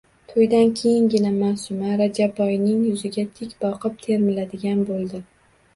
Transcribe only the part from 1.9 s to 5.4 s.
Rajabboyning yuziga tik boqib termiladigan boʼldi.